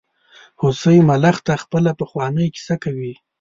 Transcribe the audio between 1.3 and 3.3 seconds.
ته خپله پخوانۍ کیسه کوي.